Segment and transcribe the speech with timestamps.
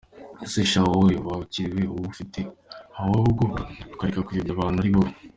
[0.45, 2.39] Ese sha wowe wakwiririye uwo ufite
[3.01, 3.43] ahubwo
[3.93, 5.11] ukareka kuyobya abantu ari wowe?!.